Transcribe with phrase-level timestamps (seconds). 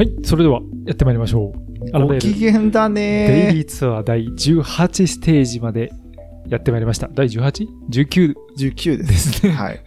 [0.00, 1.52] はい、それではやってまいりましょ
[1.92, 2.06] う。
[2.06, 5.92] ご機嫌だデイリねーツアー第18ステージまで
[6.48, 7.08] やってまいりました。
[7.12, 9.02] 第 18?19 19で。
[9.04, 9.52] ですすね。
[9.52, 9.84] はい。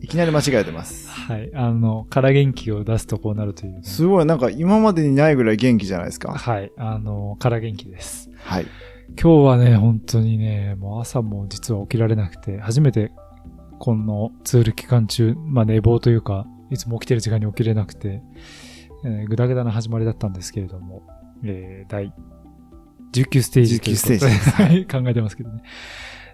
[0.00, 1.08] いきなり間違えてます。
[1.08, 1.52] はい。
[1.54, 6.32] あの、空元気を出すとこうなるというね、すごい、なんか今までにないぐらい元気じゃないですか。
[6.32, 6.72] はい。
[6.76, 8.30] あの、空元気です。
[8.38, 8.66] はい。
[9.10, 13.12] 今日はね、本当にね、もう朝も実は起きられなくて、初めて
[13.78, 18.20] このツール期間中、まあ寝坊というか、いつも起きてる時間に起きれなくて、
[19.04, 21.02] えー、ぐだぐだな始まりだったんですけれども、
[21.44, 22.12] えー、第
[23.12, 25.62] 19ステージということで19ステージ考えてますけどね。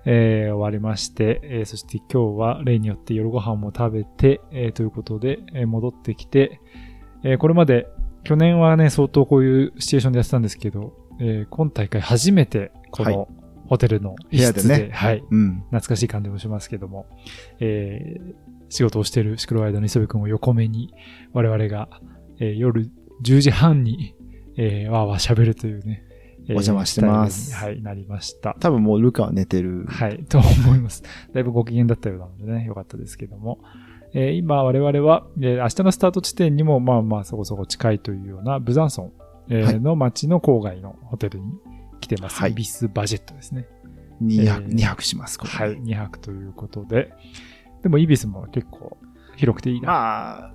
[0.06, 6.60] えー終わりまして、えーそして今日は例によって夜ご飯も食べて、えーということで、えー戻ってきて、
[7.23, 7.87] えーこれまで
[8.24, 13.29] 去年はね、相当こういうシチュエーションでやってたんですけど、えー今大会初めてこはいの
[13.66, 15.57] ホテルの一室で、部屋でねはい、うん。
[15.71, 17.07] 懐かしい感じもしますけども、
[17.60, 20.95] えー仕事をしているシクロワイドの磯部君を横目に、
[21.32, 21.88] 我々が、
[22.41, 22.91] えー夜
[23.23, 24.15] 10時半に、
[24.57, 26.02] えーわーわー喋るというね、
[26.49, 28.57] えーお邪魔してますはい、なりました。
[28.59, 29.85] 多分もうルカは寝てる。
[29.88, 31.02] はい、と思います。
[31.33, 33.59] だいぶご機嫌だったようなのでね、よかったですけども。
[34.13, 39.13] えー今我々は、えー明日のスタート地点にもまあまあそこそこ近いというようなブザンソン、
[39.51, 41.45] えーはいの街の郊外のホテルに
[42.01, 42.41] 来てます。
[42.41, 43.68] はいイビスバジェットですね。
[44.23, 47.13] 2泊、えー二泊します、これはい、2泊ということで。
[47.83, 48.96] でもイビスも結構
[49.37, 49.87] 広くていいな。
[49.88, 50.55] まあ、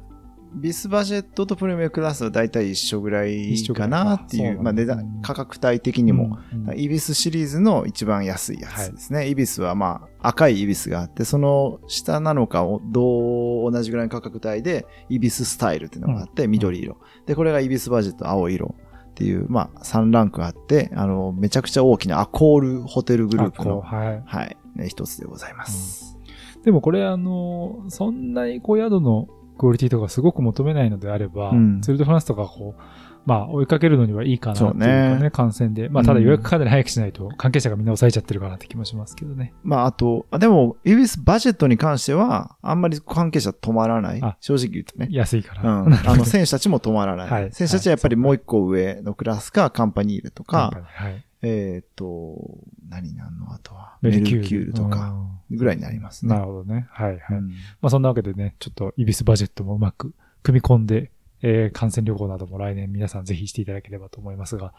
[0.55, 9.27] ビスバジェットとプレミアクラスは大体一緒ぐらいかなっていう、まあ値段、価格帯的にも、うん、うんイビスシリーズの一番安いやつですね。
[9.27, 16.97] イビスはまあ赤いイビスがあって、その下なのかを同同じぐらいの価格帯で、イビススタイルっていうのがあって、うん緑色。
[17.25, 18.75] で、これがイビスバジェット青色
[19.11, 24.23] っていう、まあ3ランクあって、あの、めちゃくちゃ大きなアコールホテルグループの、はい。
[24.25, 26.17] はい、ね一つでございます。
[26.63, 29.27] でもこれあの、そんなにこう宿の
[29.57, 32.81] クオリティとかすごく求めないのであれば、うんツール・ド・フランスとかこう、
[33.25, 35.89] まあ追いかけるのにはいいかなっていうかね、ね観戦で。
[35.89, 39.53] まあただ予約かなり早くしないと関係者がみんな抑えちゃってるかなって気もしますけどね。
[39.63, 44.38] まああと、あでも、イビスバジェットに関しては、あんまり関係者止まらないあ。
[44.39, 45.07] 正直言うとね。
[45.09, 45.81] 安いから。
[45.81, 45.94] うん。
[45.94, 47.29] あの、選手たちも止まらない。
[47.29, 51.25] はい選手たちはやっぱりもう一個上のクラスか、カンパニールとか、はい。
[51.47, 52.57] えっ、と、
[52.89, 53.53] 何になるの？
[53.53, 53.97] あとは。
[54.01, 55.16] メメルルキュールキュールとか、
[55.51, 56.35] ぐらいになりますうんね。
[56.35, 56.88] なるほどね。
[56.89, 57.19] はいはい。
[57.38, 57.50] うん
[57.81, 60.13] まあそんなわけでね、ちょっとイビスバジェットもうまく
[60.44, 61.11] 組み込んで、
[61.41, 64.73] えー、観戦旅行なども来年皆さんぜひしていただければと思いますが、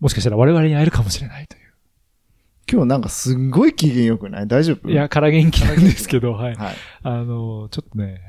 [0.00, 1.58] もしかしたら我々に会えるかもしれないとい
[2.70, 4.46] 今日なんかすんごい機嫌良くない？
[4.46, 4.88] 大丈夫？
[4.88, 4.92] う。
[4.92, 6.54] いや、から元気なんですけど、はい。
[6.54, 6.76] はい。
[7.02, 8.20] あの、ちょっとね、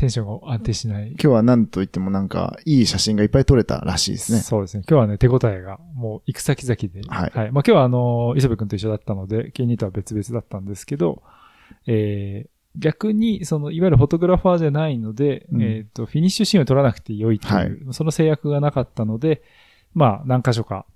[0.00, 1.08] テンションが安定しない。
[1.10, 4.38] 今日は何と言ってもなんか、いい写真がいっぱい撮れたらしいですね。
[4.40, 4.82] そうですね。
[4.88, 7.02] 今日はね、手応えがもう行く先々で。
[7.06, 11.22] はいまあ今日はあの、磯部君と一緒だったので、ケニーとは別々だったんですけど、
[11.86, 19.42] えー、逆に、その、いわゆるフォトグラファーじゃないので、うんえっ、と、フィニッシュシーンを撮らなくて良いという、その制約がなかったので、
[19.92, 20.86] まあ、何箇所か、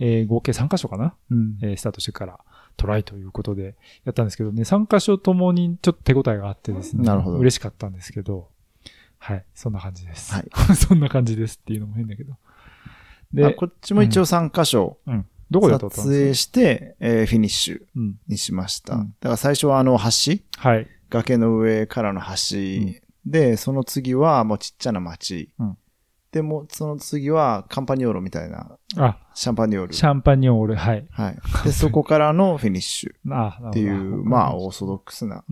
[0.00, 1.58] えー合計3箇所かな、うん。
[1.62, 2.40] えースタートしてから
[2.76, 8.48] トライということでやったんですけどね、3箇所ともにちょっと手応えがあってですね、なるほど嬉しかったんですけど、
[9.24, 10.34] はい、そんな感じです。
[10.34, 10.50] はい。
[10.76, 12.34] そんな感じですっていうのも変だけど。
[12.34, 12.38] あ
[13.32, 15.26] で、こっちも一応3箇所うん。
[15.50, 18.12] どこで撮ったん撮影して、えーフィニッシュ。
[18.28, 18.96] にしました。
[18.96, 20.86] うんだから最初はあの橋はい。
[21.10, 25.50] 崖の上からの橋、んで、その次はもうちっちゃな町。
[25.58, 25.78] うん
[26.34, 29.92] で、もうその次はカンパニオーロみたいな、あ、シャンパニオール。
[29.92, 31.06] シャンパニオール、はい。
[31.12, 31.38] はい。
[31.62, 35.44] で、そこからのフィニッシュっ あ、なるほどていう、まあ、オーソドックスな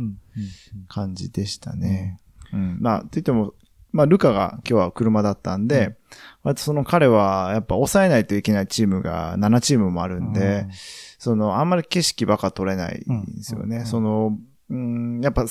[0.89, 2.19] 感じでしたね。
[2.53, 2.79] うん。
[2.81, 3.55] まあ、といっても、
[3.93, 5.97] まあ、ルカが今日は車だったんで、
[6.43, 10.67] 割とその彼はやっぱ抑えないといけないチームが7チームもあるんで、
[11.19, 13.77] その、あんまり景色ばっか撮れないんですよね。
[13.77, 13.87] うんうん。
[13.87, 14.39] その、
[14.71, 15.47] うん、やっぱ、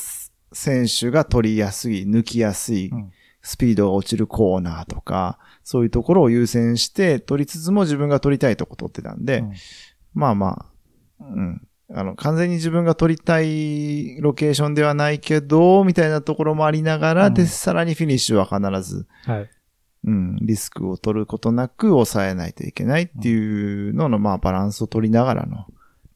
[0.53, 3.11] 選手が取りやすい、抜きやすい、うん。
[3.43, 9.53] スピードが落ちるコーナーとか、そういうところを優先して取りつつも自分が取りたいとこ取ってたんで、うん。
[10.13, 10.65] まあま
[11.19, 11.67] あ、うん。
[11.93, 19.49] あの、完全に自分が取りたいロケーションではないけど、みたいなところもありながら、うんで、さらにフィニッシュは必ず、はい。
[20.03, 25.67] うん、リスクを取ることなく抑えないといけないっていうのの、まあ、バランスを取りながらの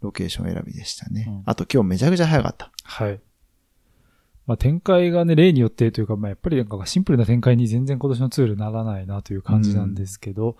[0.01, 1.25] ロケーション選びでしたね。
[1.27, 2.71] うんあと今日めちゃくちゃ早かった。
[2.83, 3.19] はい。
[4.47, 10.55] まあ、展開がね、例によってというか、まあ、やっぱりなんかシンプルな展開に全然今年のツールならないなという感じなんですけど、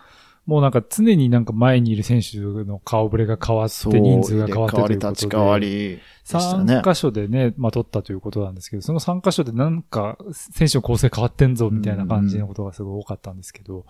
[0.45, 4.95] もうなんか常になんか前にいる選手の顔ぶれが変わって、人数が変わってということで。
[4.95, 6.77] 立ち替わりでしたね。
[6.77, 13.86] 3箇所でね、まあ、取ったということなんですけど、その3箇所でなんか選手の構成変わってんぞみたいな感じのことがすごい多かったんですけど、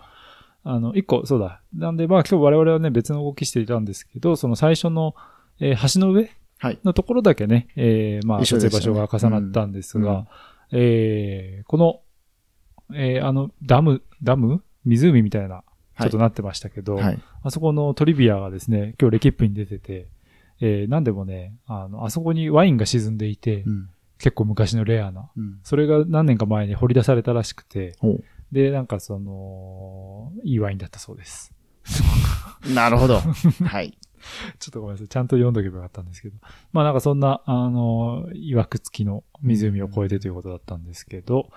[0.64, 1.60] あの、一個、そうだ。
[1.74, 5.14] なんで、まあ今日我々はね、別の動きしていたんですけど、その最初の、
[5.60, 6.78] えー橋の上はい。
[6.84, 10.26] のところだけね、えーまあ、撮影場所が重なったんですが、
[10.72, 12.00] えーこの、
[12.94, 14.62] えーあの、ダム、ダム？
[14.86, 17.18] 湖みたいな、はいちょっとなってましたけど、はい。
[17.42, 20.08] あそこのトリビアがですね、今日レキップに出てて、
[20.60, 23.88] えー、なんでもね、あの、あそこにワインが沈んでいて、うん。
[24.18, 25.30] 結構昔のレアな。
[25.36, 25.60] うん。
[25.62, 28.18] それが何年か前に掘り出されたらしくて、ほ
[28.52, 31.52] で、なんかその、いいワインだったそうです。
[32.68, 32.72] う。
[32.72, 33.20] なるほど。
[33.64, 33.98] はい。
[34.58, 35.08] ちょっとごめんなさい。
[35.08, 36.36] ちゃんと読んどけばよかったんですけど。
[36.72, 41.50] まあなんかそんな、あの、曰く付きの湖を越えてということだったんですけど、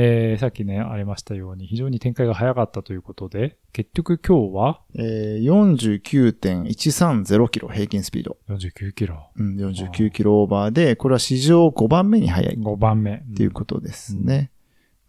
[0.00, 4.80] えー、さっきね、ありましたように、非常に展開が早かったということで、結局今日は？
[4.94, 8.36] えー、49.130キロ平均スピード。
[8.48, 9.26] 49キロ。
[9.34, 13.24] うん、49キロオーバーで、これは史上5番目に速いっ5番目。
[13.36, 14.52] ていうことですね。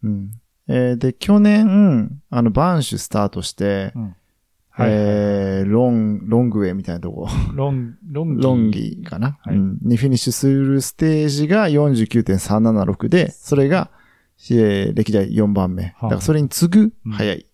[0.01, 0.31] うん。
[0.67, 4.15] えーで、去年、あの、バンシュスタートして、うん。
[4.71, 4.89] はい。
[4.91, 8.43] えー、ロン、ロングウェイみたいなとこ、ロン、ロンギー。
[8.43, 9.77] ロンギーかな、はいうん。
[9.83, 13.91] にフィニッシュするステージが49.376で、それが、
[14.51, 15.83] えー歴代4番目。
[16.01, 17.45] だからそれに次ぐうん速い、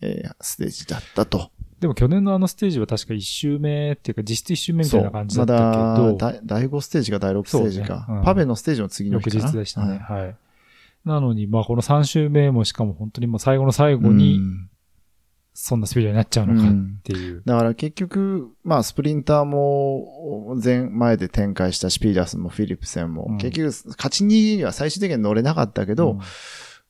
[0.00, 1.50] えーステージだったと。
[1.80, 7.96] でも去年のあのステージは確か1周目っていうか実質1周目みたそいうな感じだまったけど、だ、だ第5ステージか第6ステージか。
[7.96, 9.50] ねうんパベのステージの次の日翌かな。
[9.52, 9.98] 日でしたね。
[9.98, 10.36] はいはい。
[11.04, 14.70] なのに、まあこの3周目もしかも本当にもう最後の最後に、うん
[15.56, 17.42] そんなスピードになっちゃうのかっていう。
[17.46, 23.38] だから結局、まあスプリンターも前、前で展開したシピーダスもフィリップセンも、うん。
[23.38, 23.66] 結局
[23.96, 26.18] 勝ちには最終的には乗れなかったけど、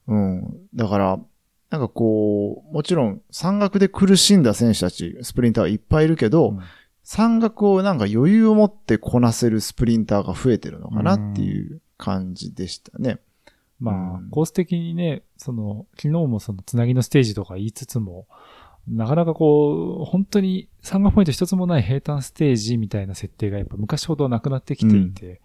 [0.09, 1.21] うん、だから、
[1.69, 6.61] なんかこう、もちろん山岳で苦しんだ選手たち、スプリンターはいっぱいいるけど、うん。
[7.03, 13.19] 山岳をなんか余裕を持ってこなせるスプリンターが増えてるのかなっていう感じでしたね。
[13.79, 14.31] まあ、うん。
[14.31, 18.27] コース的にね、その、昨日もそのつなぎのステージとか言いつつも、
[18.89, 25.45] なかなかこう、本当に参加ポイント一つもない平坦ステージみたいな設定がやっぱ昔ほどなくなってきていて、えー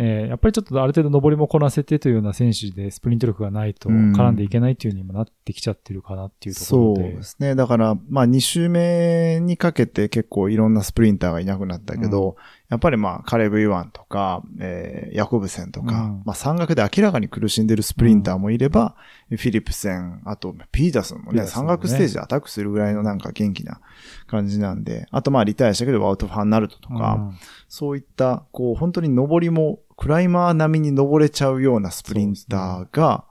[0.00, 7.12] やっぱりちょっとある程度登りもこなせてというような選手でスプリント力がないとうん絡んでいけないっていうにもなってきちゃってるかなっていうとこそうろで。
[7.12, 7.54] ですね。
[7.54, 12.36] だから、まあ2周目にかけて結構いろんなスプリンターがいなくなったけど、
[12.70, 16.22] やっぱりまあカレブ・イワンとか、えーヤコブセンとか、うん。
[16.24, 18.94] まあ山岳で明らかに苦しんでるスプリンターもいれば、
[19.28, 23.80] フィリップセン、あとピータースンもね、山岳ステージでアタックするぐらいのなんか元気な
[24.28, 27.38] 感じなんで、あとまあリタイアしたけどワウト・ファンナルトとか、うん。
[27.68, 33.24] そういった、こう、本当に登りも、クライマー並みに登れちゃうようなスプリンターが、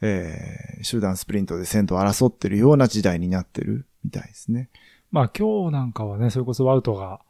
[0.00, 4.70] えー、集団スプリントで先頭を争ってるような時代になってるみたいですね。
[5.10, 7.20] まあ今日なんかはね、それこそワウトが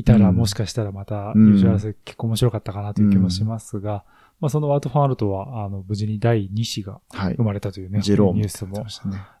[0.00, 4.04] いたらうんもしかしたらまたうん優勝争い結構面白かったかなという気もしますが、
[4.40, 7.42] まあそのワウト・ファンアルトは、あの、無事に第2子がはい生。
[7.42, 8.86] まれたというね、ジェロームニュースも。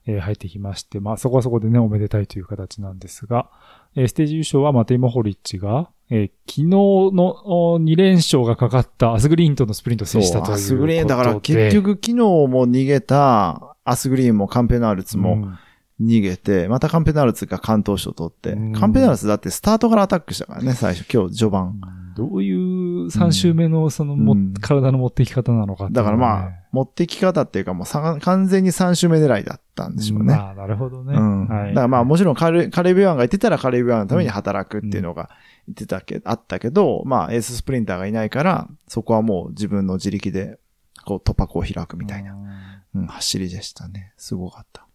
[0.06, 3.48] えー入ってきまして、まあそこはそこでね、おめでたいという形なんですが、
[3.94, 7.36] えーステージ優勝はマテイ・モホリッチが、えー昨日の
[7.78, 10.54] 2連勝がかかったアスグリーンとのスプリントを制したという。
[10.56, 15.58] アスグリーン、だから結局昨日も逃げた、アスグリーンもカンペナールツもうん
[16.00, 21.80] 逃げて、またカンペナールツが敢闘賞取って、うんカンペナールツだってスタートからアタックしたからね、最初、今日序盤。
[22.16, 30.34] どういう3周目のそのも、うん体の持っていき方なのかっていうだからまあ、持ってき方っていうかもうさ完全に3周目狙いだったんでしょうね。
[30.34, 31.14] まあ、なるほどね。
[31.14, 31.46] うん。
[31.46, 31.68] はい。
[31.68, 35.30] だからまあもちろんカレカレブ・ユアンがいてたらカレブ・ユアンのために働くっていうのが
[35.68, 40.58] 言ってたけど、あったけど、まあエーススプリンターがいないから、そこはもう自分の自力で
[41.04, 44.12] こう突破口を開くみたいな、うんうん、走りでしたね。
[44.16, 44.87] すごかった。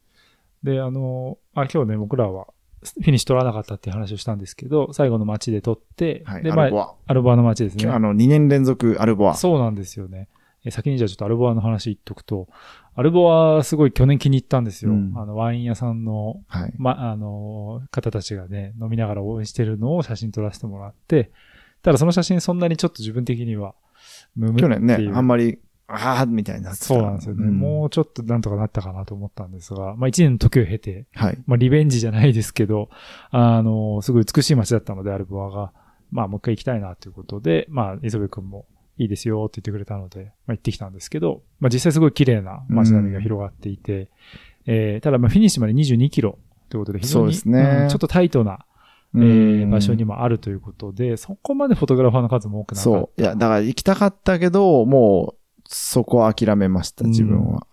[0.64, 2.48] で、あの、あ、今日ね、僕らは、
[2.84, 6.44] フィニッシュ取らなかったっていう話をしたんですけど、最後の街で取って、はい。
[6.44, 6.96] で、まあアルボア。
[7.08, 7.90] アルボアの街ですね。
[7.90, 9.36] あの、2年連続アルボア。
[9.36, 10.28] そうなんですよね。
[10.66, 12.48] え先にじゃあちょっとアルボアの話言っとくと、
[12.96, 14.92] アルボアすごい去年気に入ったんですよ。
[14.92, 16.74] うんあの、ワイン屋さんの、はい。
[16.78, 21.32] ま、あの、方たちがね、飲みながら応援してるのを写真撮らせてもらって、
[21.82, 23.76] ただその写真そんなにちょっと自分的には、
[24.58, 25.60] 去年ねあんまり、
[25.94, 27.48] ああ、みたいになってたそうなんですよね。
[27.48, 31.38] んもうちょっとなんとかなったかなと思ったんですが、まあ一年の時を経て、はい。
[31.46, 32.90] まあリベンジじゃないですけど、
[33.32, 35.72] あの、すごい美しい街だったので、アルボアが、
[36.12, 38.66] まあもう一回行きたいなということで、まあ磯部君も
[38.98, 44.10] いいですよって言ってくれたので、まあ行ってきたんですけど、まあ実際すごい綺麗な街並みが広がっていて、
[44.66, 46.38] えー、ただまあフィニッシュまで22キロ
[46.70, 48.66] ということで、非常にそうですねうんちょっとタイトな、
[49.16, 50.16] えー場所にも。
[50.16, 52.84] もあるということで、そこまでフォトグラファーの数も多くなかった。
[52.84, 53.22] そう。
[53.22, 55.43] いや、だから行きたかったけど、もう、
[55.76, 57.68] そこは諦めました、自分は。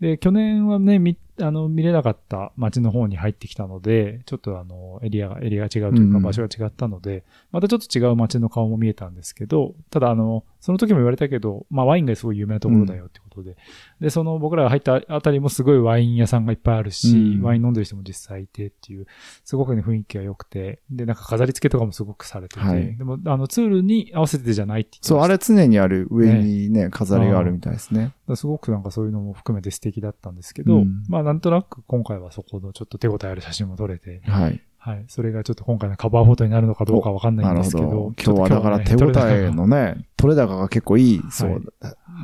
[0.00, 13.56] で、去年はね、み、あの、見れなかった街の方に入ってきたので、ちょっとあの、エリアが、エリアが違うというかうん場所が違ったので、またちょっと違う街の顔も見えたんですけど、ただあの、その時も言われたけど、まあワインがすごい有名なところだよってことで。
[14.00, 17.42] で、その僕らが入ったあたりもすごいワイン屋さんがいっぱいあるし、うん。
[17.42, 19.06] ワイン飲んでる人も実際いてっていう、
[19.44, 22.96] すごくね、雰囲気が良くて、で、なんか飾り付けとかもすごくされてて、はい。
[22.96, 28.14] でも、あの、ツールに合わせてじゃないって言ってそう、あれ常にある上にね、飾りがあるみたいですね。
[28.36, 31.02] すごくなんかそういうのも含めて素敵だったんですけど、うん。
[31.08, 34.62] まあなんとなく今回はそこのちょっと手応えある写真も撮れて、はい。
[34.84, 35.04] はい。
[35.06, 41.62] それがちょっと今回のカバーフォトになるのかどうかわかんないなんるですけどほど。、今日はだから手応えのね、取れ高が結構いいそう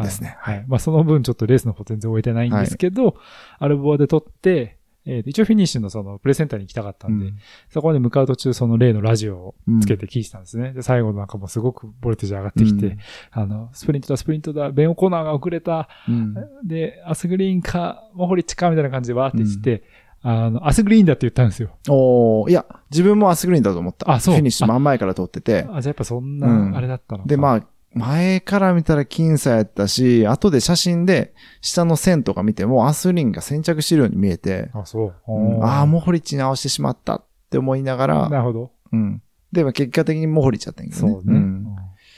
[0.03, 0.37] ですね。
[0.41, 0.65] はい。
[0.67, 3.17] まあその分ちょっとレースの方全然終えてないんですけど、
[3.61, 7.37] アルボアで撮って、えー一応フィニッシュのそのプレセンターに行きたかったんで、うん
[7.71, 10.73] そこで向かう途中その例のラジオをつけて聞いてたんですね。
[10.75, 12.99] で、最後なんかもうすごくボルテージ上がってきて、うん
[13.31, 19.83] あの、スプリントだ、スプリントだ、ベンオコーナーが遅れた、うんで、アスグリーンか、モホリッチか、みたいな感じでわーって言って、
[20.23, 21.77] あの、アスグリーンだって言ったんですよ。
[21.89, 24.11] おーいや、自分もアスグリーンだと思った。
[24.11, 25.65] あそうフィニッシュ真ん前から撮ってて。
[25.65, 26.39] あ、じゃあやっぱそんうん
[26.73, 27.29] な、あれだったのか。
[27.29, 35.15] で、まあ、前から見たら僅差やったし、後で写真で下の線とか見てもアスグリーンが先着してるように見えて、あ、そう。
[35.29, 38.71] うんああ、モホリッチに合わせてしまったって思いながら、なるほど。
[38.93, 39.23] うん。
[39.53, 41.13] で、まあ結果的にモホリッチだったんやけどね。
[41.15, 41.39] そうね。
[41.39, 41.67] んうん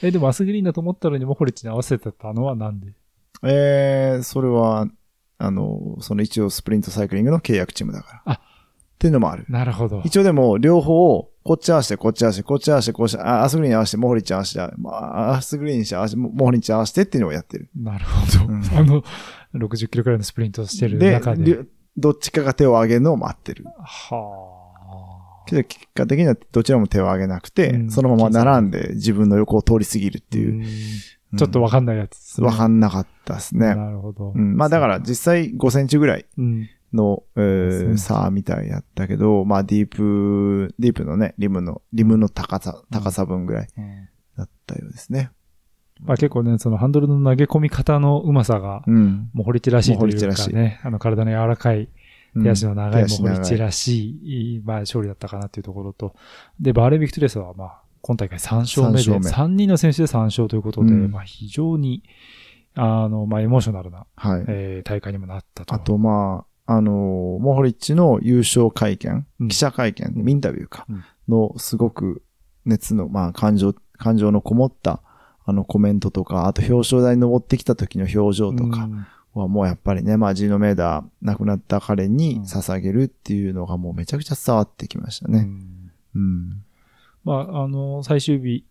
[0.03, 2.87] え、でもアスグリーンだと思ったのにモホリッチに合わせてたのはなんで？
[3.43, 4.87] えー、それは、
[5.41, 8.21] あの、その一応スプリントサイクリングの契約チームだから。
[8.25, 8.37] あっ
[9.01, 9.45] ていうのもある。
[9.49, 10.03] なるほど。
[10.05, 17.67] 一応でも、両方を、こっち合わせて、こっち合わせて、こっち合わせて、こっちあ、アスグリーン合わせて、モホリッチ合わせて、まあ、アスグリーンにして合わせて、モホリッチ合わせてっていうのをやってる。
[17.75, 18.53] なるほど。
[18.53, 19.03] うんあの、
[19.55, 21.43] 60キロくらいのスプリントをしてるで中で。
[21.43, 21.57] り
[21.97, 23.65] どっちかが手を上げるのを待ってる。
[23.83, 30.41] はけど、結果的にはどちらも手を上げなくて、うんそのまま並んで自分の横を通り過ぎるってあ。
[30.41, 30.63] いう。
[31.31, 32.47] うんちょっとわかんないやつですね。
[32.47, 33.73] わかんなかったですね。
[33.73, 34.33] なるほど。
[34.35, 36.69] うん、まあだから実際5センチぐらいうん。
[36.93, 45.31] の、う差みたいやったけど、まあディープ、ディープのね、リムの、リムの高さ、高さ分ぐらいうんだったようですね。
[46.01, 49.29] まあ結構ね、そのハンドルの投げ込み方のうまさが、うん。
[49.33, 51.89] モホリッチらしいというかね、あの体の柔らかい
[52.35, 56.15] うん手足の長いモ手足長ホリッチらしい、まあ勝利だったかなっていうところと、
[56.59, 62.03] で、バーレンビクトレスはまあ、今大会3勝目で、三勝目3人の選手で3勝ということで、うんまあ非常に、
[62.75, 64.45] あの、まあエモーショナルな、はい。
[64.47, 65.73] えー大会にもなったと。
[65.73, 72.23] あと、まあ、あのーモホリッチの優勝会見、うん記者会見、インタビューかうん、のすごく
[72.65, 75.01] 熱の、まあ、感情、感情のこもった、
[75.45, 85.39] あのコメントとか、あと表彰台に登ってきた時の表情とかうんはもうやっぱりね、まあ、ジーノメーダー亡くなった彼うんに捧げるっていうのがもうめちゃくちゃ伝わってきましたね。
[85.39, 86.63] うんうん。
[87.23, 88.65] まあ、あの、最終日、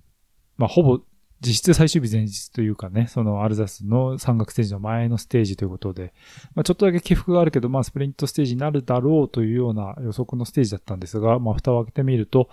[0.57, 1.01] まあ、ほぼ、
[1.41, 6.13] 実質最終日前日というかね、そのアルザスの山岳ステージの前のステージということで、
[6.55, 12.51] まあ、ちょっとだけ起伏があるけど、まあ、スプリントステージになるだろうというような予測のステージだったんですが、まあ、蓋を開けてみると、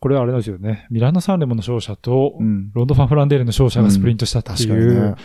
[0.00, 2.70] これはあれなんですよね、ミラノサンレモの勝者と、うん。
[2.72, 5.16] ロンドファン・フランデールの勝者がスプリントしたって確いう、かにね。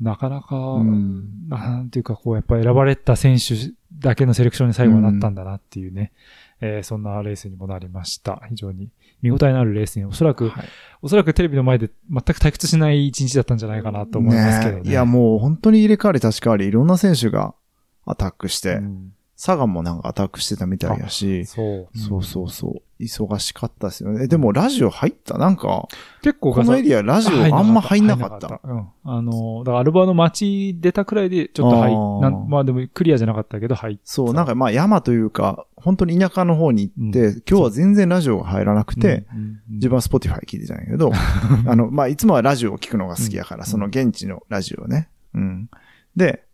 [0.00, 3.54] なかなか、んなんていうか、こう、やっぱ選ばれた選手
[3.98, 6.12] だけのセレクションに最後はなったんだなっていうね、
[6.60, 8.42] えーそんなレースにもなりました。
[8.48, 8.88] 非常に
[9.22, 10.64] 見応えのあるレースに、おそらく、はい
[11.02, 14.82] おそらくテレビの前で全く退屈しない一日だったんじゃないかなと思いますけどね。
[14.86, 17.54] えいや、もう本当に入れ替わり立ち替わり、いろんな選手が
[18.06, 21.98] アタックして、うんサガンもなんかアタックしてたみたいやし、そう。
[21.98, 23.02] そうそうそう。
[23.02, 24.24] 忙しかったですよね。
[24.24, 25.36] えでもラジオ入った？
[25.36, 25.86] なんか、
[26.22, 28.58] 結構このエリアラジオあんま入んなかった。
[28.64, 28.86] うん。
[29.04, 39.26] あの、だからアルボワの街出たくらいでちょっと入なんまあでもクリアじゃなかったけど入っそう、なんかまあ山というか、本当に田舎の方に行って、うん今日は全然ラジオが入らなくて、、
[39.68, 41.12] 自分は Spotify 聞いてたんやけど、
[41.68, 45.10] あの、まあいつもはラジオを聞くのが好きやから、うんその現地のラジオね。
[45.34, 45.68] うん。
[46.16, 46.45] で、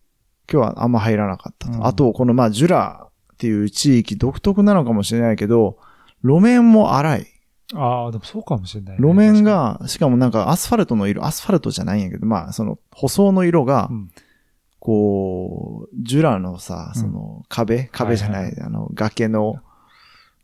[0.51, 1.73] 今日はあんま入らなかったと。
[1.75, 1.87] うん。
[1.87, 5.79] あと、このまあジュラっていう地域独特なのかもしれないけど、
[6.23, 7.27] 路面も荒い。
[7.75, 13.91] ああ、でもそうかもしれないね、路面が、しかもなんかアスファルトの色、アスファルトじゃないんやけど、まあその舗装の色が
[14.79, 17.01] こう、ジュラのさ、うん。
[17.01, 19.61] その壁、壁じゃない、はいあの崖の、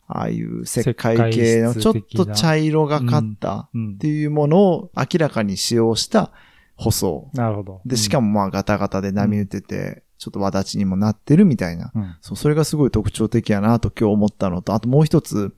[0.06, 3.94] ああいう石石灰灰系のちょっと茶色がかったうん。
[3.94, 6.30] っていうものを明らかに使用した
[6.78, 7.28] 舗装。
[7.34, 7.80] なるほど。
[7.84, 11.90] で、しかもまあガタガタで波打ってて、ちょっと輪立ちにもなってるみたいな。
[11.94, 15.54] うん、そう、それがすごい特徴的やなと今日思ったのと、あともう一つ、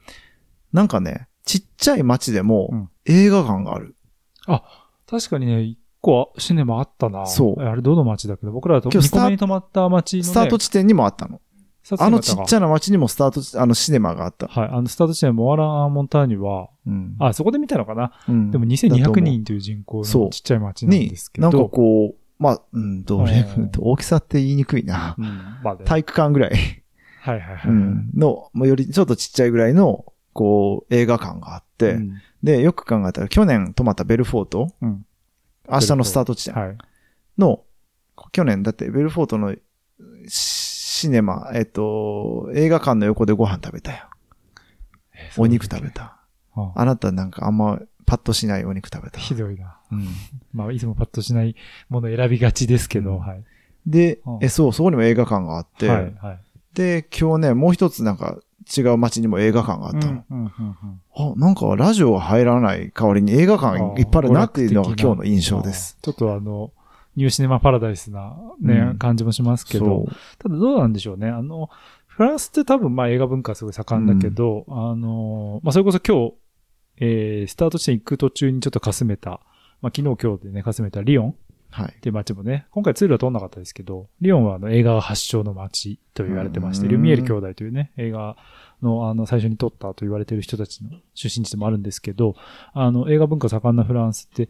[0.73, 3.97] なんかね、ちっちゃい街でうもん映画館がある。
[5.07, 7.27] 確かにね、一個シネマあったな。
[7.27, 11.41] そうあれどの街だけど、僕らと2今日スター個目に泊まった街の、ね、スタート地点にもあったの。
[11.99, 14.49] あのちっちゃゃな街にもスタート地、あのシネマがあった。
[14.49, 14.69] はい。
[14.71, 17.17] あの、スタート地点、モアラン・モンターニュは、うん。
[17.19, 18.13] あ、そこで見たのかな？
[18.29, 21.51] うんでもだと思2200う人という人口そうのちっちゃい町なんにです、けど。
[21.51, 25.15] なんかこう、まあ、うん、どれうん、大きさって言いにくいな。
[25.19, 25.25] うん、
[25.63, 26.53] まあね、体育館ぐらい、
[27.21, 27.71] はいはいはい。
[27.71, 35.05] うん、の、もうよりちょっとちっちゃいぐらいの、こう、映画館があって、うんで、よく考えたら、去年泊まったベルフォート、うん
[35.71, 36.79] 明日のスタート地点はい。
[37.39, 37.63] の、
[38.33, 39.55] 去年だってベルフォートの
[41.00, 44.04] シネマ、えっと、映画館の横でご飯食べたよ。
[45.38, 45.90] お肉食べ。
[45.90, 46.19] た。
[46.54, 49.19] ああなたなんかあんまパッとしないお肉食べた？
[49.19, 49.78] ひどいな。
[49.90, 50.09] うん
[50.52, 51.57] まあ、いつもパッとしない
[51.88, 53.42] もの選びがちですけど、うんはい。
[53.87, 56.40] でうん、え、そう、そこにも映画館があって、はい、はい。
[56.75, 58.38] で、今日ね、もう一つなんか
[58.76, 60.25] 違う街にも映画館があったの。
[60.30, 61.00] うん、うん、うん。
[61.16, 65.97] あ、なんかラジオが入らない代わりに映画館がいっぱいあるなっていうのが今日の印象です。
[66.02, 66.73] ちょっとあの、
[67.17, 70.07] ニューシネマパラダイスなね、うん感じもしますけど。
[70.38, 71.29] ただどうなんでしょうね。
[71.29, 71.71] あの、
[72.07, 76.35] フランスって多分まあ映画文化すごい盛んだけど、あの、まあそれこそ今日、
[76.99, 79.40] えー、スタート地点行く途中にちょっとかすめた、
[79.81, 81.35] まあ昨日今日でね、かすめたリヨン
[81.71, 82.00] はいっ。
[82.00, 88.37] ていう街もね、今回ツールは通んなかったですけど、リヨンはあの映画が発祥の街と言われてまして、うんルミエール兄弟というね、映画
[88.83, 92.35] のあの最初に撮ったと言われている人たちの出身地でもあるんですけど、
[92.73, 94.49] あの映画文化盛んなフランスって、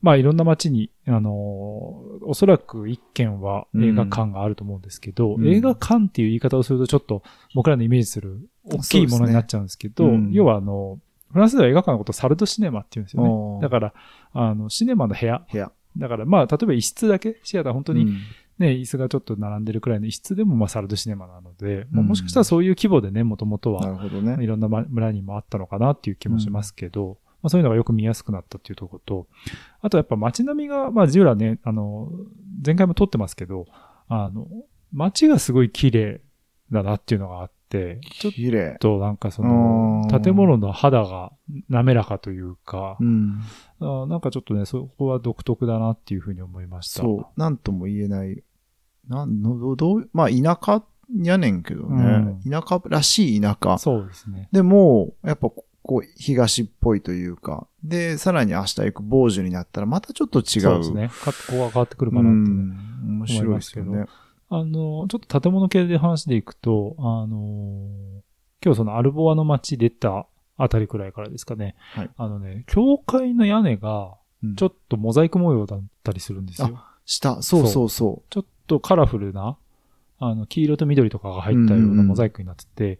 [0.00, 5.48] まあいろんな街に、あのおそらく一軒は映画館があると思うんですけど、うん。
[5.48, 7.22] 映画館っていう言い方をするとちょっと
[7.54, 10.10] 僕らのイメージする大きいものになっちゃうんですけど、ね。
[10.10, 10.32] うん。
[10.32, 10.98] 要はあの、
[11.32, 13.62] フランスでは映画館のことをサルドシネマって言うんですよね。
[13.62, 13.94] だから、
[14.32, 15.72] あの、シネマの部屋、部屋。
[15.96, 18.18] だからまあ、例えば一室だけ、シアター本当にうん。
[18.58, 24.42] ね、椅子がちょっと並んでるくらいの一室でもまあサルドシネマなので、まあ、うんもしかしたらそういう規模でね、もともとなはるほどね。
[24.42, 29.26] いろんなま村にもあったのかなっていう気もしますけど、まあ、そういうのがよく見やすくなったっていうところと、
[29.80, 32.10] あとやっぱ街並みが、まあジュラね、あの、
[32.64, 33.66] 前回も撮ってますけど、
[34.08, 34.46] あの、
[34.92, 36.20] 街がすごい綺麗
[36.72, 38.76] だなっていうのがあって、ちょっ綺麗。
[38.80, 41.32] となんかそのう、ん建物の肌が
[41.68, 43.40] 滑らかというか、うん。
[43.80, 47.02] あなんかちょっとね、そこは独特だなっていうふうに思いました。
[47.02, 47.40] そう。
[47.40, 48.42] なんとも言えない。
[49.08, 50.82] なんの、どどう、まあ田舎
[51.14, 52.40] やねんけどね。
[52.50, 53.78] 田舎らしい田舎。
[53.78, 54.48] そうですね。
[54.52, 55.50] でも、やっぱ
[55.82, 57.66] ここう、東っぽいというか。
[57.82, 60.44] で、さらに明日行く傍受になったらまたちょっと違う。
[60.60, 61.08] そうですね。
[61.08, 63.18] かここが変わってくるかうなってね、ん。
[63.18, 64.06] 面白いですよね。
[64.50, 67.88] あの、ちょっと建物系で話でいくと、あの、
[68.64, 71.76] 今日そのアルボアの街出たあたりくらいからですかね。
[71.92, 76.80] はいあのね、教会の屋根がうんちょっとモザイク模様だったりするんですよ。
[77.04, 79.56] 下、そうそうそちょっとカラフルな、
[80.18, 82.98] あの、黄色と緑とかが入ったようなモザイクになってて、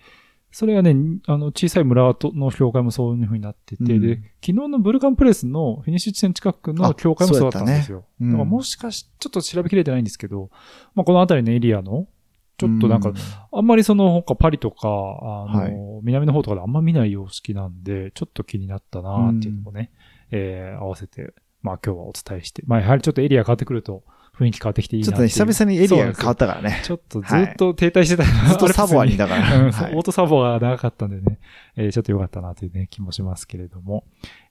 [0.50, 4.00] それがね、あの、小さい村との教会もそういう風になってて、うん。
[4.00, 7.98] で、昨日のブルカンプレスのフィニッシュ地点近くのあ教会もそうだったんですよ。
[7.98, 8.26] うやったね。
[8.26, 8.30] うん。
[8.32, 10.50] だからもしかし、ちょっと調べきれてないんですけど、
[10.94, 12.08] まあ、この辺りのエリアの、
[12.56, 13.14] ちょっとなんか、う
[13.52, 15.72] あんまりその他パリとか、あの、はい。
[16.02, 19.92] 南の方とかであんま見ない様式なんで、ちょっと気になったなっていうのもね、
[20.30, 24.02] えー合わせて、まあ今日はお伝えして、まあやはりちょっとエリア変わってくると
[24.38, 26.81] 雰囲気変わってきていいなちょっとね、久々にエリアが変わっったからね。
[26.85, 29.59] ちょっとずっと停滞してた、ずっとサボアにだから。
[29.59, 31.38] うん、はいオートサボが長かったんでね、
[31.77, 34.05] えーちょっと良かったなというね、気もしますけれども。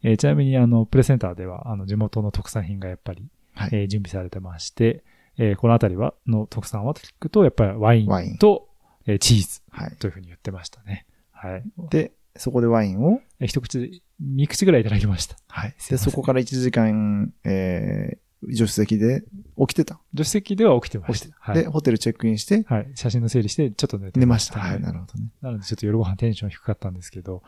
[0.04, 5.04] えーちなみに、あの、プレセンターでは、あの、地元の特産品がやっぱり、はいえー準備されてまして、
[5.38, 8.68] えーこのあたりは、の特産はと聞くと、やっぱりワイワインンと、
[9.06, 9.92] えーチーズはい。
[9.98, 11.06] というふうに言ってましたね。
[11.32, 11.64] はい。
[11.90, 15.38] で、そこでワインを、えー一口で、三口ぐらいいただきました。
[15.48, 15.76] はい。
[15.90, 19.24] で、そこから1時間、えー、助手席で
[19.58, 20.00] 起きてた。
[20.12, 21.28] 助手席では起きてまし。
[21.28, 21.36] た。
[21.40, 21.68] はいで、。
[21.68, 22.92] ホテルチェックインして、はい。
[22.96, 24.60] 写真の整理して、ちょっと寝て寝ました。
[24.60, 25.30] ははいい、なるほどね。
[25.42, 27.42] なのでちょっと夜ご飯テンション低かったんですけど、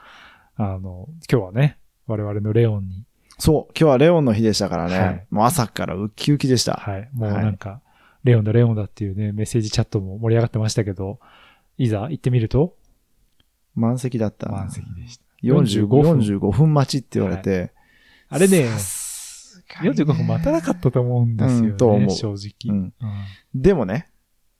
[0.55, 3.05] あの、今日はね、我々のレオンに、
[3.37, 4.99] そう、今日はレオンの日でしたからね。
[4.99, 6.73] はいもう朝からウッキウキでした。
[6.73, 7.09] はい。
[7.13, 7.81] もうなんか、
[8.23, 11.19] レオンだレオンだっていうね、メッセージチャットも盛り上がってましたけど、
[11.77, 12.75] いざ行ってみると、
[13.75, 14.49] 満席だった。
[14.49, 15.23] 満席でした。
[15.43, 17.71] 45 45分45分待ちって言われて。
[18.27, 18.98] あれね、さすがにね
[19.81, 22.75] 45分待たなかったと思うんですよね、うんと思う正直。
[22.75, 22.93] うん
[23.55, 24.09] でもね、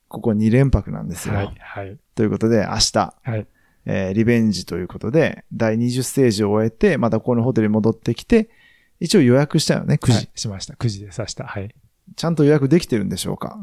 [0.08, 1.34] ここ2連泊なんですよ。
[1.34, 3.46] はい、はい、ということで、明日、はい。
[3.86, 8.50] えーリベンジということで、第20ステージを終えて、またここのホテルに戻ってきて、
[8.98, 10.12] 一応予約したよね、9時。
[10.12, 10.74] はいしました。
[10.74, 11.44] 9時で刺した。
[11.44, 11.74] はい。
[12.16, 13.56] ちゃんと予約できてるんでしょうか？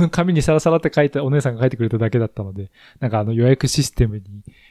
[0.00, 4.24] うん 紙にサラサラって書いた、お姉さんが書いてくれただけだったので、なんかあの予約システムに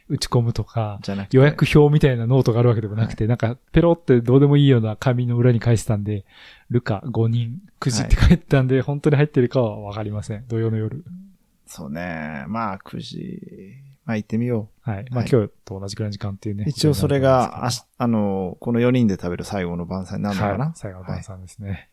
[0.10, 1.38] 打ち込むとか、じゃなくて。
[1.38, 6.26] 予約表みたいなノートがあるわけでもなくて、なんかペロってどうでもいいような紙の裏に書いてたんで、
[6.70, 10.48] ルカ5人9時って書いてたんで、本当に入ってるかはわかりません。
[10.48, 11.04] 土曜の夜。
[11.68, 12.46] そうね。
[12.48, 13.90] まあ、9時。
[14.06, 15.06] まあ、行ってみよはい。
[15.12, 16.64] まあ、はい今日と同じくらいの時間っていうね。
[16.66, 16.70] う。
[16.70, 21.90] 一応それが、ああしあの、この4人で食べる最後の晩餐になるのかな、はい、最後の晩餐ですね。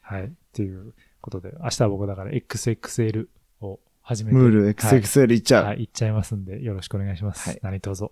[0.00, 0.24] はい。
[0.24, 3.28] っていうことで、明日は僕だから XXL
[3.60, 4.36] を始めて。
[4.36, 5.64] ムール XXL 行っちゃう。
[5.64, 7.48] はい、行っちゃいますんで、よろしくお願いします。
[7.48, 8.08] はい何卒。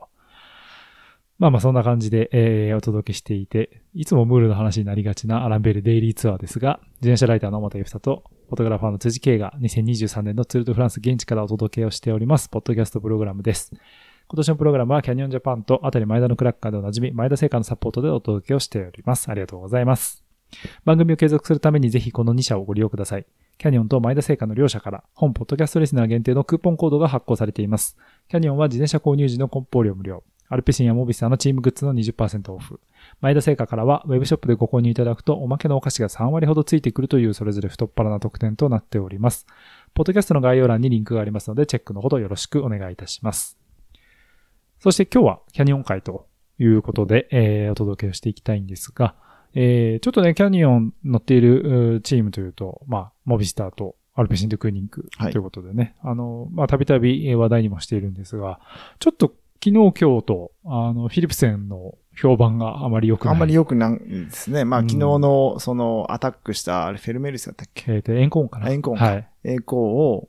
[1.38, 13.70] まあまあそんな感じで、えー、お届けしていて、いつもムールの話になりがちなアランベルデイリーツアーですが、自転車ライターの表ゆふさと、フォトグラファーの辻圭が2023年のツールドフランス現地からお届けをしております、ポッドキャストプログラムです。
[14.26, 19.30] 今年のプログラムはキャニオンジャパンと、あたり前田のクラッカーでおなじみ、前田製菓のサポートでお届けをしております。
[19.30, 20.24] ありがとうございます。
[20.84, 23.26] 番組を継続するためにぜひこの2社をご利用ください。
[23.58, 27.96] キャニオンと前田製菓の両社から本ポッドキャストリスナー限定のクーポンコードが発行されています。
[28.28, 30.22] キャニオンは自転車購入時の梱包料無料。
[30.48, 32.78] アルペシンやモビスターのチームグッズの20%オフ。
[33.20, 39.44] 前田製菓からはウェブショップでご購入いただくとおまけのお菓子が3割ほどついてくるというそれぞれ太っ腹な特典となっております。
[39.92, 43.58] ポッドキャストの概要欄にリンクがありますのでチェックのほどよろしくお願いいたします。
[44.78, 46.28] そして今日はキャニオン会と
[46.60, 49.16] いうことで、えーお届けをしていきたいんですが、
[49.54, 58.60] えーちょっとね、キャニオン乗っているうチームというと、まあ、モビスターとアルペシンドクーニングはいということでね、あの、まあ、たびたびえー話題にもしているんですが、
[58.98, 63.34] ちょっと昨日今日と、あの、フィリプセンの評判があまり良くない。
[63.34, 64.64] あんまり良くないですね。
[64.64, 67.92] まあ、うん昨日の、その、アタックした、あれ、フェルメルスだったっけ？
[67.92, 69.28] えーと、エンコーンかなエンコーンかはい。
[69.42, 70.28] 栄光を、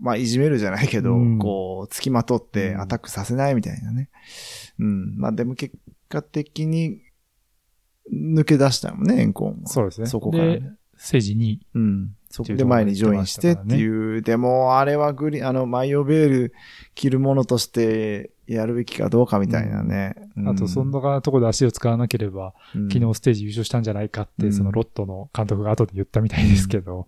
[0.00, 4.10] まあ、いじめるじゃないけど、うんこう、付きまとってうんアタックさせないみたいなね。
[4.80, 5.18] うん。
[5.18, 5.76] まあ、でも結
[6.08, 7.00] 果的に、
[8.12, 9.68] 抜け出したもんね、エンコーンは。
[9.68, 10.06] そうですね。
[10.06, 12.16] そこからでね。、政治に、うん。
[12.30, 16.54] そこで前にジョインしてっていう、でも、あれはグリ、あの、マイオベール
[16.94, 20.14] 着るものとしてやるべきかどうかみたいなね。
[20.36, 27.06] うんあと、そんなところで足を使わなければ、うん昨日ステージ優勝したんじゃないかって、うんそのロットの監督が後で言ったみたいですけど、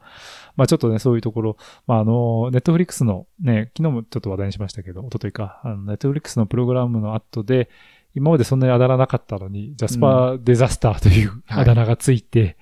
[0.56, 1.56] まあちょっとね、そういうところ、
[1.86, 7.68] まああの、ネットフリックスのね、昨日もちょっと話題にしましたけど、一昨日か、あの、ネットフリックスのプログラムの後で、
[8.16, 11.62] 今までそんなにあだ名なかったのに、ジャスパーデザスターというはい。
[11.62, 12.56] あだ名がついて、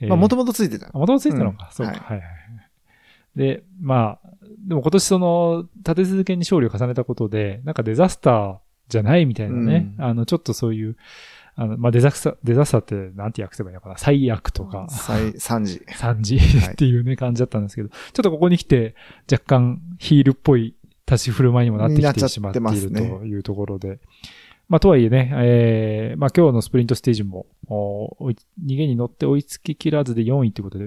[0.00, 0.90] まあ、もとももとついてた。
[0.90, 1.74] ともとついてたのか、うん。
[1.74, 2.00] そうか、はい。
[2.00, 3.38] はい、はいはい。
[3.38, 4.28] で、まあ、
[4.66, 8.56] でも今年その、立て続けに勝利を重ねたことで、なんかデザスター
[8.88, 10.04] じゃないみたいなね、うん。
[10.04, 10.96] あの、ちょっとそういう、
[11.54, 13.96] あの、まあ、デザスター、デザスターってなんて訳せばいいのかな？
[13.96, 15.82] 最悪とか、最3時。
[15.94, 16.72] 惨事はい。
[16.72, 18.94] っていうね、感じだったんですけど、ちょっとここに来て
[19.30, 20.74] 若干ヒールっぽい
[21.10, 24.00] 立ち振る舞いにもなってきてしまっているというところで、
[24.68, 28.36] まあ、とはいえね、えー、まあ、今日のスプリントステージも、お逃
[28.76, 30.86] げに乗って追いつき切らずで4位ということで、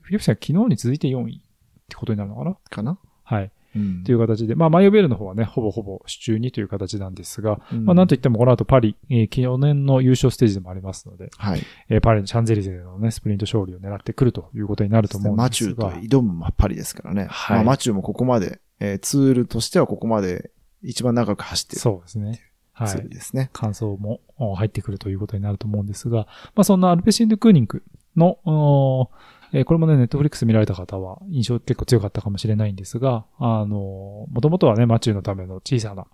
[0.00, 1.40] フィリップさん昨日に続いて4位っ
[1.88, 2.56] てことになるのかな？
[2.70, 2.98] かな？
[3.24, 3.52] はい。
[3.76, 11.62] うんという形で、まあ、マイオベールの方はね、ほぼほぼ手中にという形なんですが、うんまあ、なんといってもこの後パリ、えー、去年の優勝ステージでもありますので、はい。
[11.88, 17.26] えーパリのシャンゼリゼのね、スプリント勝利を狙ってくるということになると思うんマチューですが、と挑むまっぱりですからね。
[17.30, 20.50] はいまあ、マチューもここまで、えーツールとしてはここまで
[20.82, 22.40] 一番長く走ってるそうですね。
[22.84, 23.08] はツー。
[23.08, 23.50] ですね。
[23.52, 27.82] 完走もお入ってくるということになると思うんですが、まあそんなアルペシン・ドゥクーニンク
[28.16, 29.10] の、
[29.52, 36.06] えーこれもね、 Netflix 見られた方は印象結構強かったかもしれないんですが、あの、もともとはね、マチューのための小さな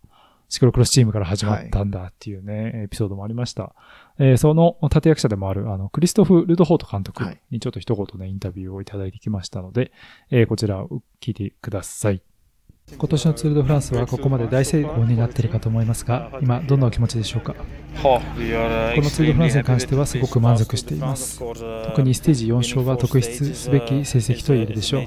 [0.49, 3.75] シクロクロスチームから始まったんだっていうね、エピソードもありました。
[4.19, 9.93] えーその立役者でもある、あの、クリストフ・ルドホート監督はいにちょっと一言ね、インタビューをいただいてきましたので、
[10.31, 12.23] えーこちらを聞いてください。
[12.95, 17.55] 今年のツール・ド・フランスはここまで大成功になっているかと思いますが、今どんなお気持ちでしょうか？
[18.01, 21.41] このツール・ドフランスに関してはすごく満足しています。
[21.41, 25.03] 特にステージ4勝は特筆すべき成績と言えるでしょう。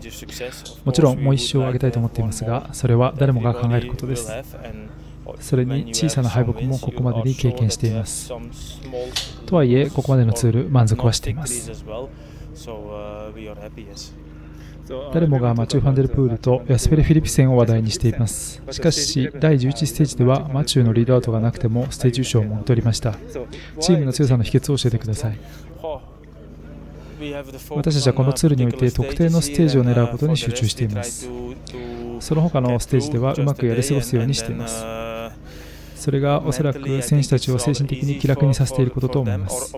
[0.83, 4.29] もちろんもう1勝を挙げたいと思っていますが、それは誰もが考えることです。
[5.39, 8.29] それに小さな敗北もここまでに経験しています。
[9.45, 11.71] とはいえ、ここまでのツール、満足はしています。
[15.13, 18.61] 誰もがマチュー・ファンデルプールとヤスペル・フィリピセンを話題にしています。
[18.71, 23.15] しかし、第11ステージではマチューのリードアウトがなくてもステージ優勝をもぎ取りました。
[23.79, 25.37] チームの強さの秘訣を教えてください。
[27.71, 31.29] 私たちはこのツールにおいて特定のステージを狙うことに集中しています。
[32.19, 35.08] その他のステージではうまくやり過ごすようにしています。
[35.99, 39.75] それがおそらく選手たちを精神的に気楽にさせていることと思います。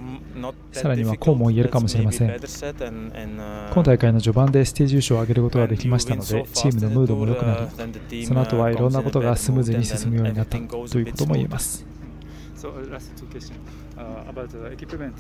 [0.72, 2.30] さらにはこうも言えるかもしれません。
[2.30, 7.68] 今大会の序盤でステージ優勝を上げることができましたので、チームのムードも良くな
[8.10, 11.86] り、その後はいろんなことがスムーズに進むようになったということも言えます。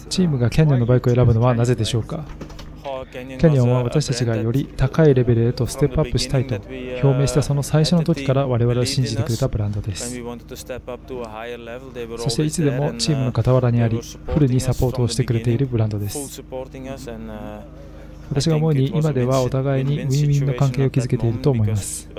[0.10, 2.24] チームがキャニオンのバイクを選ぶのはなぜでしょうか？
[2.82, 10.20] キャニオンは私たちがより高いレベルへとステップアップしたいと表明したその最初の時から我々を信じてくれたブランドです。
[12.17, 16.44] そしていつでもチームの傍らにあり、フルにサポートをしてくれているブランドです。
[18.32, 22.10] 私が思うに今ではお互いにウィンウィンの関係を築けていると思います。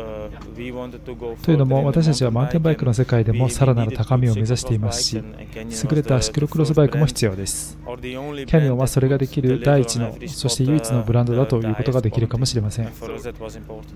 [1.42, 7.78] というのも私たちはマウンテンバイクの世界でもさらなる高みを目指していますし、優れたシクロクロスバイクも必要です。
[7.82, 12.92] キャニオンはそれができる第一の、そして唯一のブランドだということができるかもしれません。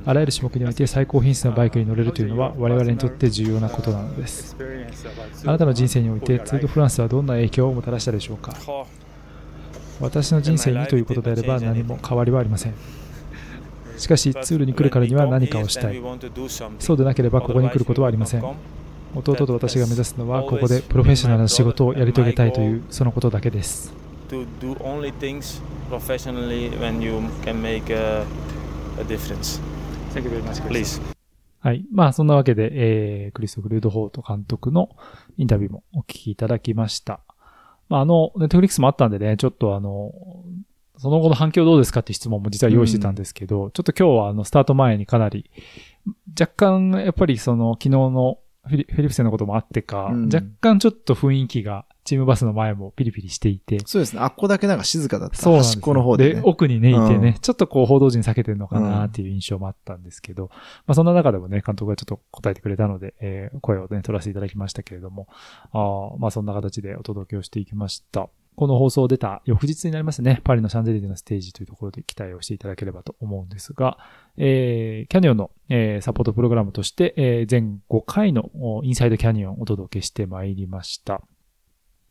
[0.07, 4.57] あらゆる種目において最高品質のバイクに乗れるというのは我々にとって重要なことなのです。
[5.44, 8.55] あなたの人生においてツー・ド・フランスはどんな影響をもたらしたでしょうか？
[10.00, 12.74] 私の人生にということであれば何も変わりはありません。
[13.98, 16.02] しかしツールに来るからには何かをしたい。
[16.78, 18.44] そうでなければここに来ることはありません。
[19.14, 23.94] 弟と私が目指すのはここでプロフェッショナルな仕事をやり遂げたいというそのことだけです。
[31.61, 31.85] はい。
[31.92, 34.90] まあ、そんなわけで、えー、クリストフ・ルードホート監督の
[35.37, 37.20] インタビューもお聞きいただきました。
[37.88, 40.12] まあ、あの、ネットフリックスもあったんでね、ちょっとあの、
[40.99, 45.51] その後の反響どうですかって質問も実は用意してたんですけど、ちょっと今日はあの、スタート前にかなり、
[46.38, 50.25] 若干、やっぱりその、昨日のフィリフィリプセンのこともあってか、うん。
[50.27, 54.21] 若干ちょっと雰囲気が、チームバスの前もピリピリしていて、そうですね。
[54.21, 55.37] あっこだけなんか静かだった。
[55.37, 56.40] そうなんですよ端っこの方で、ね。
[56.45, 60.49] 奥にね、いてね、うんちょっとこう報道陣避けてるのかなっていう印象もあったんですけど、
[60.87, 65.29] まあそんな中でもね、監督がちょっと答えてくれたので、えー声をね、取らせていただきましたけれども、
[65.73, 68.29] あーまあそんな形でお届けをしていきました。
[68.55, 73.99] この放送出た翌日になりますね、パリのシャンゼリゼのステージというところで期待をしていただければと思うんですが、
[74.38, 81.21] えーキャニオンの、えーサポートプログラムとして、えー全5回のおインサイドキャニオンをお届けしてまいりました。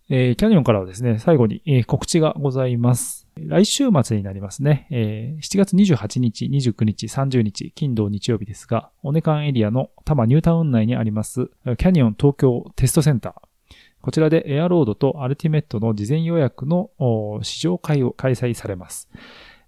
[0.07, 3.27] えーキャニオンからはですね、最後に、えー告知がございます。
[3.39, 13.33] 来週末になりますね、えー7月28日、29日、30日、金土日曜日ですが、オネカンエリアの多摩ニュータウン内にあります、キャニオン東京テストセンター。
[14.01, 16.91] こちらでエアロードとアルティメットの事前予約の
[17.41, 19.09] 試乗会を開催されます。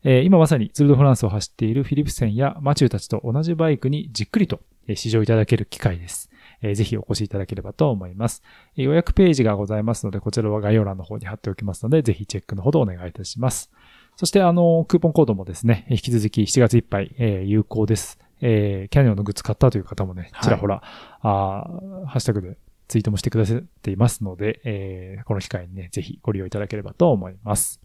[0.04, 4.60] えー今まさにツールドフランスを走っているフィリプセンやマチューたちと同じバイクにじっくりと
[4.94, 6.27] 試乗いただける機会です。
[6.62, 8.42] えーぜひお越しいただければと思います。
[8.76, 13.72] えー予約ページがございますので、こちらは概要欄の方に貼っておきますので、ぜひチェックのほどお願いいたします。
[14.16, 18.20] そして、あの、クーポンコードもですね、えー引き続き7月いっぱい、えー有効です。
[18.42, 20.82] えーキャニオンのグッズ買ったという方もね、はいちらほら、
[21.22, 27.80] あーハッシュタグでツイートもしてくださっていますので、えーこの機会にね、ぜひご利用いただければと思います。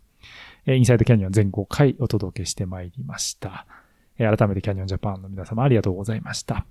[0.67, 3.67] えーインサイドキャニオン全5回お届けしてまいりました。
[4.19, 6.65] えー改めてキャニオンジャパンの皆様ありがとうございました。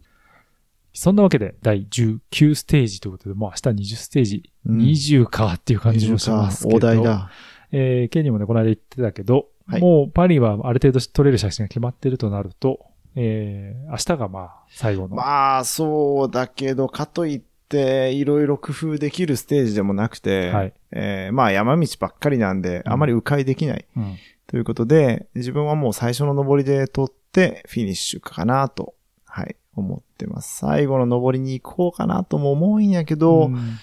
[0.93, 4.77] そんなわけで、第19ステージということで、もう明日20ステージ、うん。
[4.79, 6.77] 20かっていう感じもしますけど。
[6.77, 7.31] 大台だ。
[7.71, 9.81] えー、ケニーもね、この間言ってたけど、はい。
[9.81, 15.15] もうパリはある程度撮れる写真が決まってるとなると、えー、明日がまあ、最後の。
[15.15, 20.73] まあ、そうだけど、かといって、いろいろ工夫できるステージでもなくて、はい。
[20.91, 22.91] えーまあ山道ばっかりなんで、うん。
[22.91, 23.85] あまり迂回できない。
[23.95, 24.17] うん。
[24.47, 28.93] ということで、自分はもう最初の登りで撮って、フィニッシュかなと、
[29.25, 30.57] はい、思ってます。
[30.57, 33.79] 最後の登りに行こうかなとも思うんやけど、うん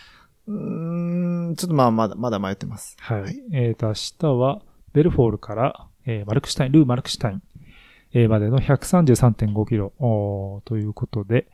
[1.50, 2.96] ん、ちょっとまあ、まだ、まだ迷ってます。
[3.00, 3.22] はい。
[3.22, 7.42] はいえっ、と、明日は、ベルフォールから、えーマルクシュタイン、ルー・マルクシュタイン、
[8.14, 9.92] えーまでの133.5キロ
[10.64, 11.46] ということで、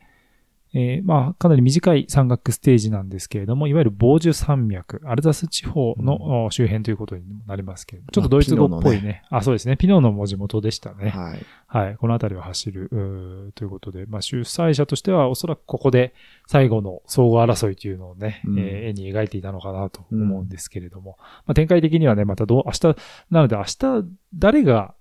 [0.77, 9.23] えーまあ、かなり短い山岳ステージなんですけれども、いわゆる防樹山脈、アルザス地方の、お周辺ということにもなりますけれども、ちょっとドイツ語っぽいね。
[9.29, 9.77] あ、そうですね。
[9.77, 11.11] ピノのも地元でしたね。
[11.11, 11.39] はい。
[11.67, 11.95] はい。
[11.95, 16.13] この辺りを走る、うーということで、まあ、主催者としては、おそらくここで
[16.45, 22.97] 最後の総合争いというのをね、うんえー絵に描いていたのかなと思うんですけれども、まあ、展開的にはね、またどう、明日、
[23.31, 24.93] なので明日、誰が、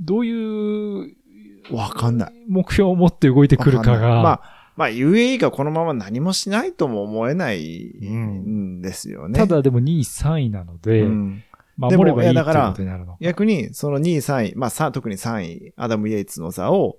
[0.00, 1.14] どういう、
[1.70, 2.32] わかんない。
[2.48, 9.38] 目標を持って動いてくるかが、まあ、まあ、UAE がこのまま何もしないとも思えないうんんですよね。
[9.38, 11.44] ただでも2位、3位なので、うん
[11.78, 13.18] 守ればいいってことになるのか。
[13.20, 16.98] 逆に、その2位、3位、まあ、さ特に3位、アダム・イエイツの座を、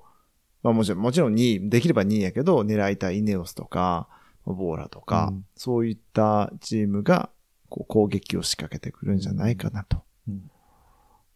[0.64, 4.08] まあもちろん、もちろん2位、できれば2位やけど、狙いたいイネオスとか、
[4.46, 7.30] ボーラとか、うんそういったチームが、
[7.70, 10.50] こう、攻撃を仕掛けてくるんじゃないかなとうん、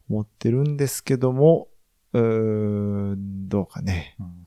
[0.09, 1.67] 思ってるんですけども、
[2.13, 4.15] うーん、どうかね。
[4.19, 4.45] うん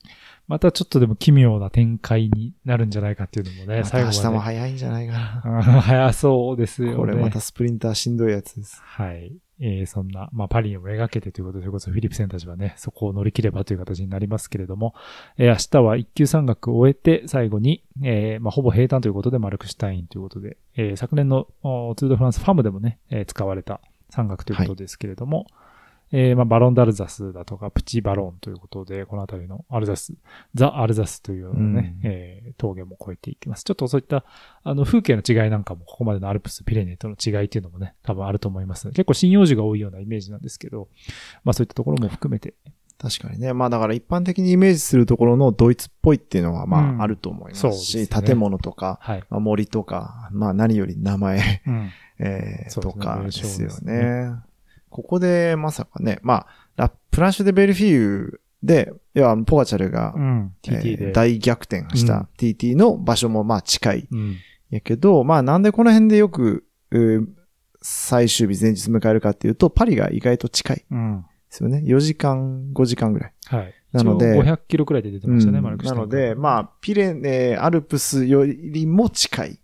[0.51, 4.41] またちょっとでも奇妙な展開になるんじゃないかっていうのもね、また明日も。
[4.41, 5.43] 早いんじゃないかな。
[5.59, 6.97] あ 早そうですよね。
[6.97, 8.83] これまたスプリンターしんどいやつです。
[8.83, 9.33] はい。
[9.61, 14.93] えーそんな、まあ、パリにも描けてということで、それこそフィリップセンたちはね、そこを乗り切ればという形になりますけれども、
[15.39, 25.47] えー明日は一級山岳を終えて、最後に、えーまあ、ほぼ平坦ということで、マルクシュタインということで、えー昨年のおツール・ド・フランスファームでもね、えー使われた山岳ということですけれども、
[26.13, 30.15] えーまあ、バロンダルザスだとか、プチバロンということで、このあたりのアルザス、
[30.55, 33.65] ザ・アルザスというようなね、うんえー峠も越えていきます。
[33.65, 34.25] ちょっとそういった、
[34.65, 38.89] あの、風景の違いなんかも、ここまでのアルプス、ピレネーとの違いっていうのもね、多分あると思います。
[38.89, 40.89] 結構針葉樹が多いようなイメージなんですけど、
[41.45, 42.55] まあそういったところも含めて、
[42.99, 43.55] 確かにね。
[43.55, 49.25] まあだから一般的にイメージするところのドイツっぽいっていうのはまうんああると思いまそうですねすし、建物とか、はい。
[49.31, 51.91] まあ、森とか、まあ何より名前、うん。
[52.19, 54.35] えーとかですよね。
[54.91, 60.53] ここでまさかね、まあ、ラプランシュでベルフィーユで、いや、ポガチャルが、うん。
[60.69, 60.71] え。
[60.71, 64.09] ー大逆転しうんた TT の場所もまあ近い。
[64.11, 64.37] うん。
[64.71, 66.67] やけど、まあなんでこの辺でよく、
[67.83, 71.25] 最終日前日迎えるかっていうと、パリが意外と近いでうん。
[71.49, 71.83] すよね。
[71.87, 73.33] 4時間、5時間ぐらい。
[73.47, 73.75] はい。
[73.93, 79.59] なので一応500キロくらいで出てましたね、うんマルクなので、まあ、ピレネ、アルプスよりも近い。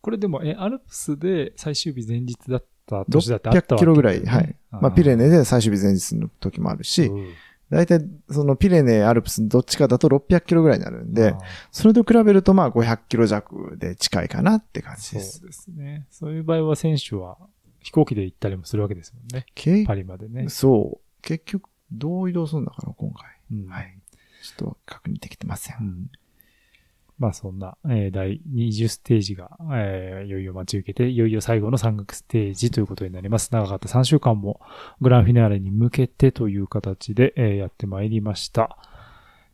[0.00, 4.56] これでも、え、アルプスで最終日前日だった年だってあったわけ600キロぐらい、はい。
[4.70, 7.28] まあ、ピレネで最終日前日の時もあるし、うん
[7.68, 11.34] 大体、そのピレネ、アルプスどっちかだと600キロぐらいになるんで
[11.72, 15.42] それと比べるとまあ500キロ弱で近いかなって感じそうです。
[15.42, 16.06] ですね。
[16.10, 17.38] そういう場合は選手は
[17.80, 19.46] 飛行機で行ったりもするわけですもんね。
[19.54, 20.48] けパリまでね。
[20.48, 21.22] そう。
[21.22, 23.24] 結局、どう移動するんだから、今回。
[23.52, 23.98] うんはい。
[24.42, 25.76] ちょっと確認できてません。
[25.80, 26.10] うん
[27.18, 33.50] まあそんな、えー第20ステージが、えーいよいよ待ち受けて、いよいよ最後の山岳ステージということになります。
[33.52, 34.60] 長かった3週間も
[35.00, 38.76] グランフィナーレに向けてという形で、えーやってまいりました。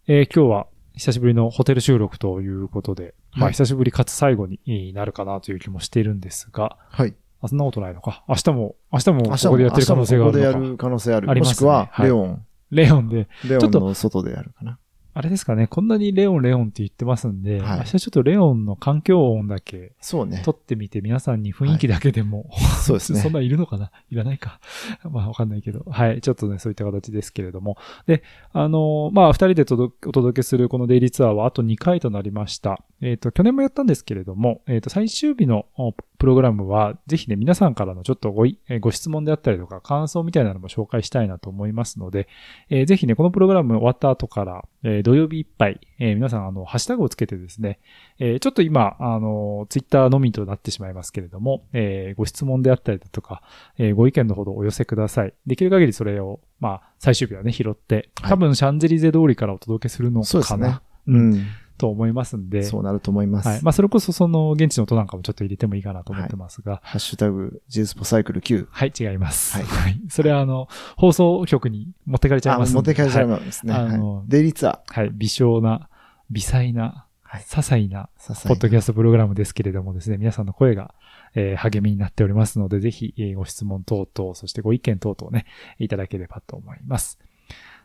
[0.08, 7.14] えー今日は久しぶりのホテル収録ということで、まあはい久しぶりかつ最後になるかなという気もしているんですが、はい。
[7.40, 8.24] あ、そんなことないのか。
[8.28, 10.46] 明日も、明日もここでやってる可能性があるのか。
[10.48, 11.30] 明日もここでやる可能性ある。
[11.30, 12.46] ありますねもしくは、はいレオン。
[12.70, 14.78] レオンで、レオンちょっとの外でやるかな。
[15.14, 20.42] あれですかね、こんなにレオンレオンって言ってますんで、はい明日ちょっとレオンの環境音だけそうね。
[20.44, 22.50] 撮ってみて皆さんに雰囲気だけでも、
[22.84, 23.20] そうですね。
[23.22, 23.90] そんなんいるのかな？
[24.10, 24.60] いらないか。
[25.10, 25.84] まあわかんないけど。
[25.90, 26.20] はい。
[26.20, 27.76] ちょっとね、そういった形ですけれども。
[28.06, 28.22] で、
[28.52, 32.82] あのまあ二人でお届けするこのデイリーツアーはあと2回となりました。
[33.02, 38.46] えっ、と、去年もやったんですけれども、えっ、と、最終日のおプログラムは、ぜひね、皆さんからのちょっとご
[38.80, 42.28] ご質問であったりとか、感想みたいなのも紹介したいなと思いますので、
[42.70, 47.80] えーぜひね、このプログラム終わった後から、えー土曜日いっぱい、えー皆さん、あの、ハッシュタグをつけてですね、
[48.20, 53.42] えーちょっと今、あの、ツイッターのみとなってしまいますけれども、えーご質問であったりだとか、
[53.76, 55.34] えーご意見のほどお寄せください。
[55.48, 61.46] できる限りそれを、まあ、最終日はね、拾って、はい多分シャンゼリゼ通りからお届けするのそうですねかな、うん。
[61.82, 63.48] と思いますんで、そうなると思います。
[63.48, 63.62] はい。
[63.62, 68.68] まあ、それこそその現地の音なんかもちょっと入れてもいいかなと思ってますが、ハッシュタグ、ジースポサイクル9。
[68.70, 69.56] はい、違います。
[69.56, 70.00] はいはい。
[70.08, 72.74] それはあの、放送局に持ってかれちゃいあ、ます。
[72.74, 73.72] 持って帰っちゃいはいますね。
[73.72, 75.00] はいあのはいデイリーツアー。
[75.00, 75.10] はい。
[75.12, 75.88] 微小な、
[76.30, 78.10] 微細な、はい些細な、
[78.46, 80.94] ポッドキャストプログラムですけれどもですね、皆さんの声が、
[81.34, 85.46] えー励みになっておりますので、ぜひ、えーご質問等々、そしてご意見等々ね、
[85.78, 87.18] いただければと思います。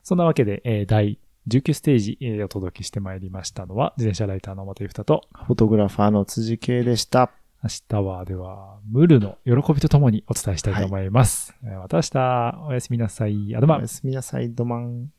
[0.03, 7.31] そんなわけで、えー第19ステージ、えーお届けしてまいりましたのは、自転車ライターの表ゆふたと、フォトグラファーの辻圭でした。
[7.63, 11.55] 明日は、では、ムルの喜びとともにお伝えしたいと思います。
[11.63, 13.55] えーまた明日、おやすみなさい。
[13.55, 13.87] アドマンおや。
[13.87, 15.11] すみなさい、ドマン。